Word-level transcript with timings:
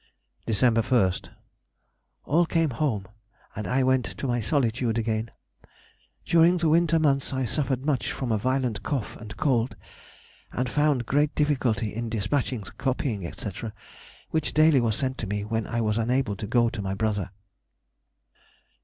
December 0.47 0.81
1st.—All 0.81 2.47
came 2.47 2.71
home, 2.71 3.07
and 3.55 3.67
I 3.67 3.83
went 3.83 4.05
to 4.05 4.25
my 4.25 4.39
solitude 4.41 4.97
again. 4.97 5.29
During 6.25 6.57
the 6.57 6.69
winter 6.69 6.97
months 6.97 7.31
I 7.33 7.45
suffered 7.45 7.85
much 7.85 8.11
from 8.11 8.31
a 8.31 8.37
violent 8.39 8.81
cough 8.81 9.15
and 9.17 9.37
cold, 9.37 9.75
and 10.51 10.67
found 10.67 11.05
great 11.05 11.35
difficulty 11.35 11.93
in 11.93 12.09
despatching 12.09 12.61
the 12.61 12.71
copying, 12.79 13.31
&c., 13.31 13.49
which 14.31 14.55
daily 14.55 14.81
was 14.81 14.95
sent 14.95 15.19
to 15.19 15.27
me 15.27 15.45
when 15.45 15.67
I 15.67 15.81
was 15.81 15.99
unable 15.99 16.35
to 16.37 16.47
go 16.47 16.69
to 16.71 16.81
my 16.81 16.95
brother. 16.95 17.29